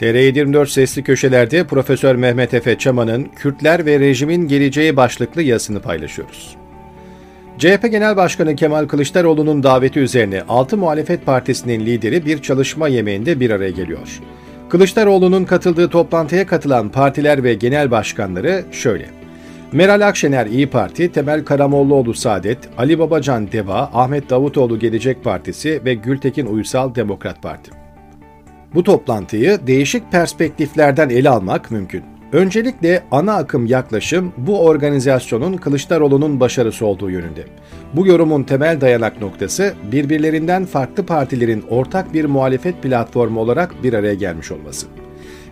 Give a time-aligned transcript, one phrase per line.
[0.00, 6.56] TR24 sesli köşelerde Profesör Mehmet Efe Çaman'ın Kürtler ve Rejimin Geleceği başlıklı yazısını paylaşıyoruz.
[7.58, 13.50] CHP Genel Başkanı Kemal Kılıçdaroğlu'nun daveti üzerine 6 muhalefet partisinin lideri bir çalışma yemeğinde bir
[13.50, 14.20] araya geliyor.
[14.68, 19.06] Kılıçdaroğlu'nun katıldığı toplantıya katılan partiler ve genel başkanları şöyle.
[19.72, 25.94] Meral Akşener İyi Parti, Temel Karamollaoğlu Saadet, Ali Babacan Deva, Ahmet Davutoğlu Gelecek Partisi ve
[25.94, 27.83] Gültekin Uysal Demokrat Parti.
[28.74, 32.02] Bu toplantıyı değişik perspektiflerden ele almak mümkün.
[32.32, 37.44] Öncelikle ana akım yaklaşım bu organizasyonun Kılıçdaroğlu'nun başarısı olduğu yönünde.
[37.92, 44.14] Bu yorumun temel dayanak noktası birbirlerinden farklı partilerin ortak bir muhalefet platformu olarak bir araya
[44.14, 44.86] gelmiş olması.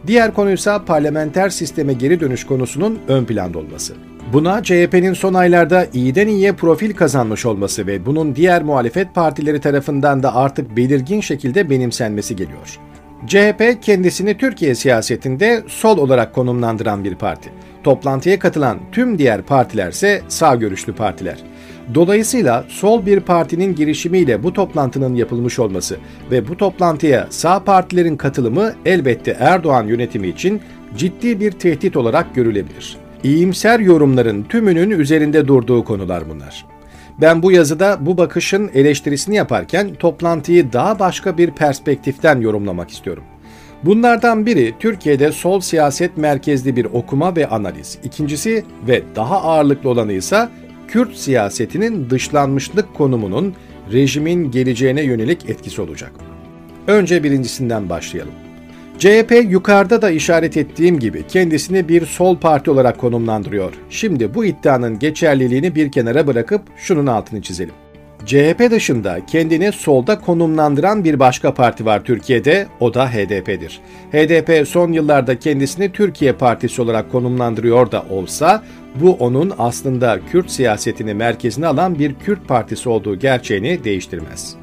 [0.06, 3.94] Diğer konuysa parlamenter sisteme geri dönüş konusunun ön planda olması.
[4.32, 10.22] Buna CHP'nin son aylarda iyiden iyiye profil kazanmış olması ve bunun diğer muhalefet partileri tarafından
[10.22, 12.78] da artık belirgin şekilde benimsenmesi geliyor.
[13.26, 17.50] CHP kendisini Türkiye siyasetinde sol olarak konumlandıran bir parti.
[17.84, 21.38] Toplantıya katılan tüm diğer partiler ise sağ görüşlü partiler.
[21.94, 25.98] Dolayısıyla sol bir partinin girişimiyle bu toplantının yapılmış olması
[26.30, 30.60] ve bu toplantıya sağ partilerin katılımı elbette Erdoğan yönetimi için
[30.96, 32.96] ciddi bir tehdit olarak görülebilir.
[33.24, 36.64] İyimser yorumların tümünün üzerinde durduğu konular bunlar.
[37.22, 43.24] Ben bu yazıda bu bakışın eleştirisini yaparken toplantıyı daha başka bir perspektiften yorumlamak istiyorum.
[43.84, 47.98] Bunlardan biri Türkiye'de sol siyaset merkezli bir okuma ve analiz.
[48.04, 50.48] İkincisi ve daha ağırlıklı olanı ise
[50.88, 53.54] Kürt siyasetinin dışlanmışlık konumunun
[53.92, 56.12] rejimin geleceğine yönelik etkisi olacak.
[56.86, 58.34] Önce birincisinden başlayalım.
[59.02, 63.72] CHP yukarıda da işaret ettiğim gibi kendisini bir sol parti olarak konumlandırıyor.
[63.90, 67.74] Şimdi bu iddianın geçerliliğini bir kenara bırakıp şunun altını çizelim.
[68.26, 73.80] CHP dışında kendini solda konumlandıran bir başka parti var Türkiye'de, o da HDP'dir.
[74.12, 78.62] HDP son yıllarda kendisini Türkiye Partisi olarak konumlandırıyor da olsa,
[78.94, 84.61] bu onun aslında Kürt siyasetini merkezine alan bir Kürt partisi olduğu gerçeğini değiştirmez.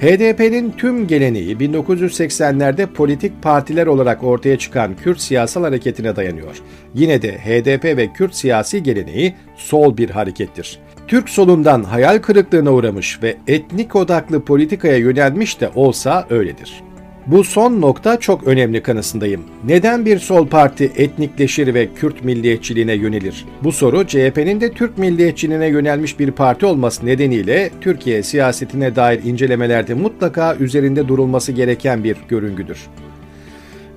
[0.00, 6.56] HDP'nin tüm geleneği 1980'lerde politik partiler olarak ortaya çıkan Kürt siyasal hareketine dayanıyor.
[6.94, 10.78] Yine de HDP ve Kürt siyasi geleneği sol bir harekettir.
[11.08, 16.82] Türk solundan hayal kırıklığına uğramış ve etnik odaklı politikaya yönelmiş de olsa öyledir.
[17.26, 19.44] Bu son nokta çok önemli kanısındayım.
[19.64, 23.46] Neden bir sol parti etnikleşir ve Kürt milliyetçiliğine yönelir?
[23.64, 29.94] Bu soru CHP'nin de Türk milliyetçiliğine yönelmiş bir parti olması nedeniyle Türkiye siyasetine dair incelemelerde
[29.94, 32.78] mutlaka üzerinde durulması gereken bir görüngüdür.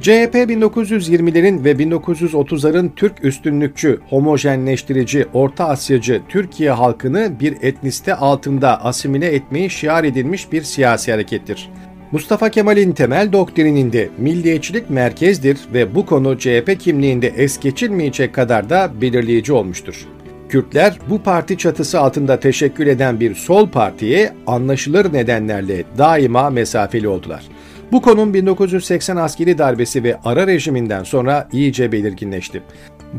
[0.02, 9.36] CHP 1920'lerin ve 1930'ların Türk üstünlükçü, homojenleştirici, Orta Asyacı Türkiye halkını bir etniste altında asimile
[9.36, 11.70] etmeyi şiar edilmiş bir siyasi harekettir.
[12.14, 18.92] Mustafa Kemal'in temel doktrininde milliyetçilik merkezdir ve bu konu CHP kimliğinde es geçilmeyecek kadar da
[19.02, 20.06] belirleyici olmuştur.
[20.50, 27.44] Kürtler bu parti çatısı altında teşekkül eden bir sol partiye anlaşılır nedenlerle daima mesafeli oldular.
[27.92, 32.64] Bu konum 1980 askeri darbesi ve ara rejiminden sonra iyice belirginleşti.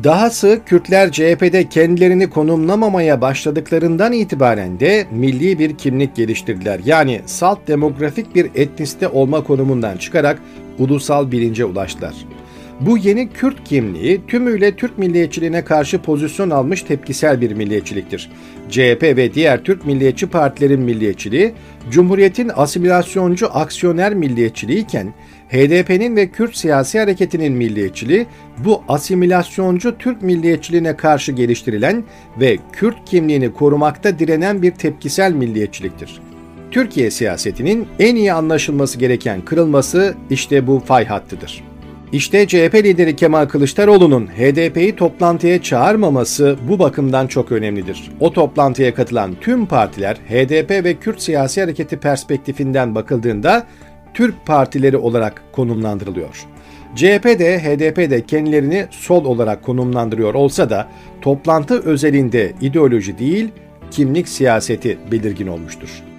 [0.04, 6.80] Dahası Kürtler CHP'de kendilerini konumlamamaya başladıklarından itibaren de milli bir kimlik geliştirdiler.
[6.84, 10.38] Yani salt demografik bir etniste olma konumundan çıkarak
[10.78, 12.14] ulusal bilince ulaştılar.
[12.80, 18.30] Bu yeni Kürt kimliği tümüyle Türk milliyetçiliğine karşı pozisyon almış tepkisel bir milliyetçiliktir.
[18.70, 21.52] CHP ve diğer Türk milliyetçi partilerin milliyetçiliği,
[21.90, 25.14] Cumhuriyet'in asimilasyoncu aksiyoner milliyetçiliği iken
[25.48, 28.26] HDP'nin ve Kürt siyasi hareketinin milliyetçiliği
[28.64, 32.04] bu asimilasyoncu Türk milliyetçiliğine karşı geliştirilen
[32.40, 36.20] ve Kürt kimliğini korumakta direnen bir tepkisel milliyetçiliktir.
[36.70, 41.73] Türkiye siyasetinin en iyi anlaşılması gereken kırılması işte bu fay hattıdır.
[42.14, 48.10] İşte CHP lideri Kemal Kılıçdaroğlu'nun HDP'yi toplantıya çağırmaması bu bakımdan çok önemlidir.
[48.20, 53.66] O toplantıya katılan tüm partiler HDP ve Kürt siyasi hareketi perspektifinden bakıldığında
[54.14, 56.44] Türk partileri olarak konumlandırılıyor.
[56.96, 60.88] CHP de HDP de kendilerini sol olarak konumlandırıyor olsa da
[61.22, 63.49] toplantı özelinde ideoloji değil,
[63.90, 66.13] kimlik siyaseti belirgin olmuştur.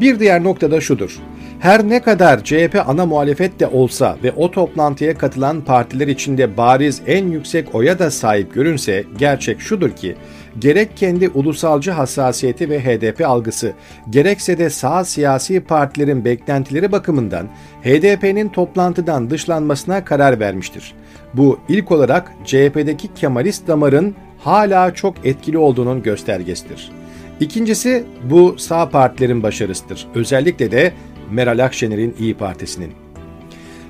[0.00, 1.18] Bir diğer nokta da şudur.
[1.60, 7.02] Her ne kadar CHP ana muhalefet de olsa ve o toplantıya katılan partiler içinde bariz
[7.06, 10.16] en yüksek oya da sahip görünse gerçek şudur ki
[10.58, 13.72] gerek kendi ulusalcı hassasiyeti ve HDP algısı,
[14.10, 17.46] gerekse de sağ siyasi partilerin beklentileri bakımından
[17.82, 20.94] HDP'nin toplantıdan dışlanmasına karar vermiştir.
[21.34, 26.97] Bu ilk olarak CHP'deki Kemalist damarın hala çok etkili olduğunun göstergesidir.
[27.40, 30.06] İkincisi bu sağ partilerin başarısıdır.
[30.14, 30.92] Özellikle de
[31.30, 32.92] Meral Akşener'in İyi Partisi'nin.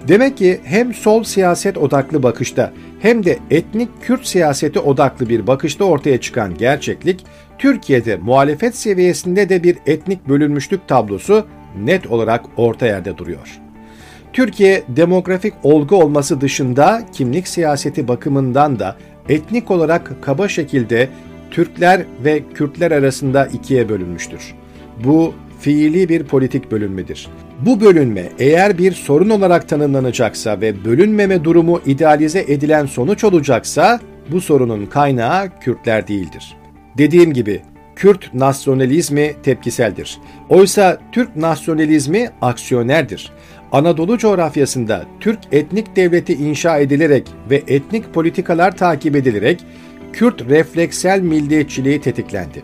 [0.09, 5.85] Demek ki hem sol siyaset odaklı bakışta hem de etnik Kürt siyaseti odaklı bir bakışta
[5.85, 7.25] ortaya çıkan gerçeklik,
[7.59, 11.47] Türkiye'de muhalefet seviyesinde de bir etnik bölünmüşlük tablosu
[11.85, 13.61] net olarak orta yerde duruyor.
[14.33, 18.97] Türkiye demografik olgu olması dışında kimlik siyaseti bakımından da
[19.29, 21.09] etnik olarak kaba şekilde
[21.51, 24.55] Türkler ve Kürtler arasında ikiye bölünmüştür.
[25.05, 27.29] Bu fiili bir politik bölünmedir.
[27.61, 34.01] Bu bölünme eğer bir sorun olarak tanımlanacaksa ve bölünmeme durumu idealize edilen sonuç olacaksa
[34.33, 36.57] bu sorunun kaynağı Kürtler değildir.
[36.99, 37.63] Dediğim gibi
[37.97, 40.19] Kürt nasyonalizmi tepkiseldir.
[40.49, 43.33] Oysa Türk nasyonalizmi aksiyonerdir.
[43.73, 49.65] Anadolu coğrafyasında Türk etnik devleti inşa edilerek ve etnik politikalar takip edilerek
[50.13, 52.63] Kürt refleksel milliyetçiliği tetiklendi.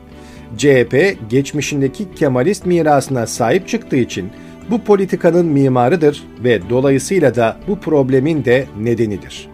[0.57, 4.31] CHP geçmişindeki Kemalist mirasına sahip çıktığı için
[4.71, 9.49] bu politikanın mimarıdır ve dolayısıyla da bu problemin de nedenidir.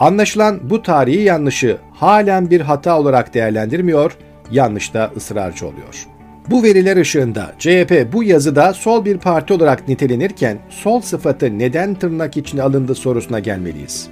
[0.00, 4.16] Anlaşılan bu tarihi yanlışı halen bir hata olarak değerlendirmiyor,
[4.50, 6.06] yanlışta ısrarcı oluyor.
[6.50, 12.36] Bu veriler ışığında CHP bu yazıda sol bir parti olarak nitelenirken sol sıfatı neden tırnak
[12.36, 14.08] içine alındı sorusuna gelmeliyiz.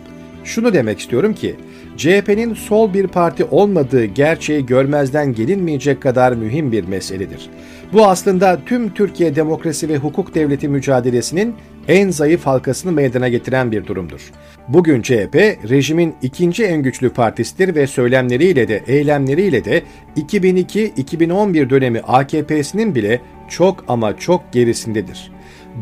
[0.46, 1.56] Şunu demek istiyorum ki
[1.96, 7.50] CHP'nin sol bir parti olmadığı gerçeği görmezden gelinmeyecek kadar mühim bir meseledir.
[7.93, 11.54] Bu aslında tüm Türkiye demokrasi ve hukuk devleti mücadelesinin
[11.88, 14.20] en zayıf halkasını meydana getiren bir durumdur.
[14.69, 15.34] Bugün CHP,
[15.69, 19.82] rejimin ikinci en güçlü partisidir ve söylemleriyle de eylemleriyle de
[20.16, 25.35] 2002-2011 dönemi AKP'sinin bile çok ama çok gerisindedir.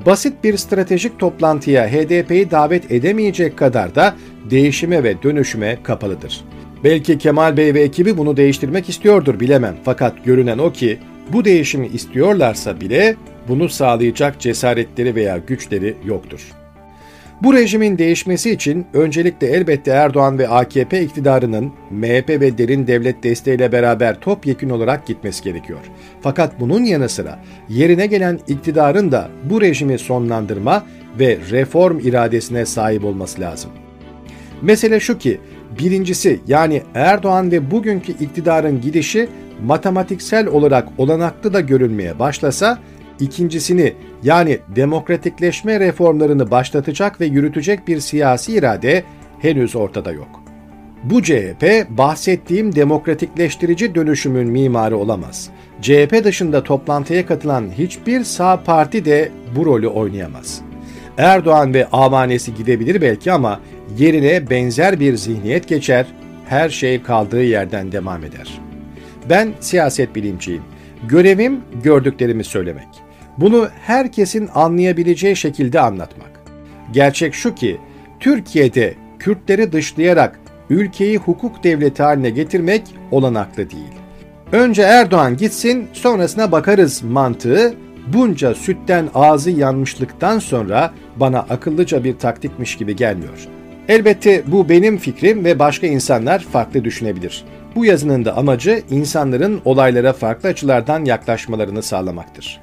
[0.06, 4.14] Basit bir stratejik toplantıya HDP'yi davet edemeyecek kadar da
[4.50, 6.44] değişime ve dönüşüme kapalıdır.
[6.84, 10.98] Belki Kemal Bey ve ekibi bunu değiştirmek istiyordur bilemem fakat görünen o ki
[11.32, 13.16] bu değişimi istiyorlarsa bile
[13.48, 16.63] bunu sağlayacak cesaretleri veya güçleri yoktur.
[17.44, 23.72] Bu rejimin değişmesi için öncelikle elbette Erdoğan ve AKP iktidarının MHP ve derin devlet desteğiyle
[23.72, 25.78] beraber topyekün olarak gitmesi gerekiyor.
[26.20, 27.38] Fakat bunun yanı sıra
[27.68, 30.86] yerine gelen iktidarın da bu rejimi sonlandırma
[31.18, 33.70] ve reform iradesine sahip olması lazım.
[34.62, 35.40] Mesele şu ki,
[35.78, 39.28] birincisi yani Erdoğan ve bugünkü iktidarın gidişi
[39.62, 42.78] matematiksel olarak olanaklı da görünmeye başlasa,
[43.20, 49.04] ikincisini yani demokratikleşme reformlarını başlatacak ve yürütecek bir siyasi irade
[49.38, 50.44] henüz ortada yok.
[51.04, 55.50] Bu CHP bahsettiğim demokratikleştirici dönüşümün mimarı olamaz.
[55.82, 60.60] CHP dışında toplantıya katılan hiçbir sağ parti de bu rolü oynayamaz.
[61.18, 63.60] Erdoğan ve avanesi gidebilir belki ama
[63.98, 66.06] yerine benzer bir zihniyet geçer,
[66.48, 68.60] her şey kaldığı yerden devam eder.
[69.30, 70.62] Ben siyaset bilimciyim.
[71.08, 72.88] Görevim gördüklerimi söylemek.
[73.38, 76.30] Bunu herkesin anlayabileceği şekilde anlatmak.
[76.92, 77.80] Gerçek şu ki
[78.20, 80.40] Türkiye'de Kürtleri dışlayarak
[80.70, 83.92] ülkeyi hukuk devleti haline getirmek olanaklı değil.
[84.52, 87.74] Önce Erdoğan gitsin, sonrasına bakarız mantığı
[88.06, 93.48] bunca sütten ağzı yanmışlıktan sonra bana akıllıca bir taktikmiş gibi gelmiyor.
[93.88, 97.44] Elbette bu benim fikrim ve başka insanlar farklı düşünebilir.
[97.76, 102.60] Bu yazının da amacı insanların olaylara farklı açılardan yaklaşmalarını sağlamaktır.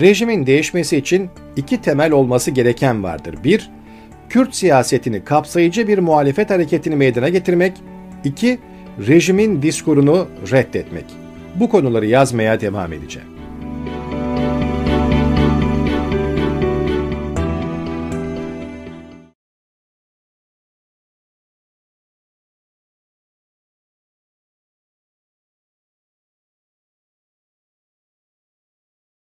[0.00, 3.34] Rejimin değişmesi için iki temel olması gereken vardır.
[3.44, 3.70] Bir,
[4.28, 7.72] Kürt siyasetini kapsayıcı bir muhalefet hareketini meydana getirmek.
[8.24, 8.58] İki,
[9.06, 11.04] rejimin diskurunu reddetmek.
[11.54, 13.28] Bu konuları yazmaya devam edeceğim.